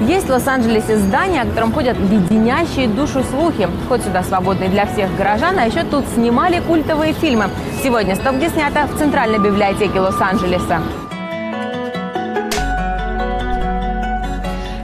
[0.00, 3.68] Есть в Лос-Анджелесе здание, о котором ходят леденящие душу слухи.
[3.84, 7.50] Вход сюда свободный для всех горожан, а еще тут снимали культовые фильмы.
[7.82, 10.80] Сегодня «Стоп, где снято» в Центральной библиотеке Лос-Анджелеса.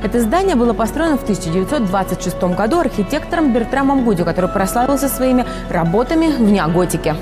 [0.05, 6.43] Это здание было построено в 1926 году архитектором Бертрамом Гуди, который прославился своими работами в
[6.43, 7.17] неоготике.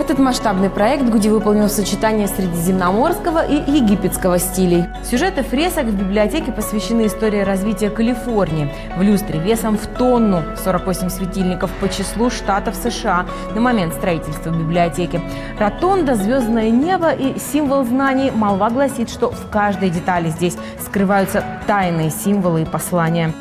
[0.00, 4.84] Этот масштабный проект Гуди выполнил в сочетании средиземноморского и египетского стилей.
[5.02, 8.72] Сюжеты фресок в библиотеке посвящены истории развития Калифорнии.
[8.96, 15.20] В люстре весом в тонну 48 светильников по числу штатов США на момент строительства библиотеки.
[15.58, 18.30] Ротонда, звездное небо и символ знаний.
[18.30, 23.34] Молва гласит, что в каждой детали здесь скрываются тайные символы и послания.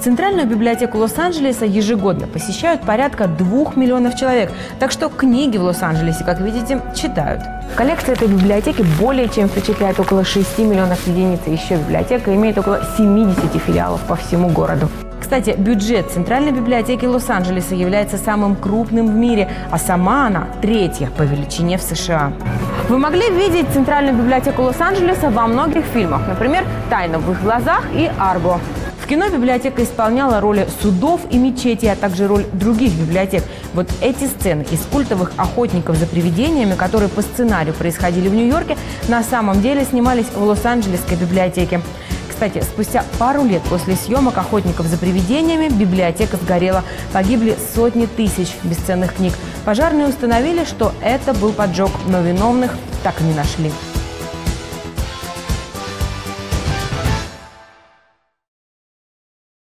[0.00, 4.52] Центральную библиотеку Лос-Анджелеса ежегодно посещают порядка двух миллионов человек.
[4.78, 7.42] Так что книги в Лос-Анджелесе, как видите, читают.
[7.74, 11.40] Коллекция этой библиотеки более чем впечатляет около 6 миллионов единиц.
[11.46, 14.88] Еще библиотека имеет около 70 филиалов по всему городу.
[15.20, 21.22] Кстати, бюджет Центральной библиотеки Лос-Анджелеса является самым крупным в мире, а сама она третья по
[21.22, 22.32] величине в США.
[22.88, 28.08] Вы могли видеть Центральную библиотеку Лос-Анджелеса во многих фильмах, например, «Тайна в их глазах» и
[28.18, 28.60] «Арго».
[29.08, 33.42] Кино библиотека исполняла роли судов и мечетей, а также роль других библиотек.
[33.72, 38.76] Вот эти сцены из культовых охотников за привидениями, которые по сценарию происходили в Нью-Йорке,
[39.08, 41.80] на самом деле снимались в Лос-Анджелесской библиотеке.
[42.28, 46.84] Кстати, спустя пару лет после съемок «Охотников за привидениями» библиотека сгорела.
[47.10, 49.32] Погибли сотни тысяч бесценных книг.
[49.64, 53.72] Пожарные установили, что это был поджог, но виновных так и не нашли.